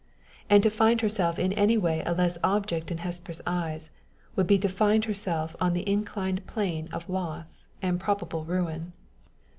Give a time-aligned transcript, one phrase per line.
[0.49, 3.91] And to find herself in any way a less object in Hesper's eyes,
[4.35, 8.93] would be to find herself on the inclined plane of loss, and probable ruin.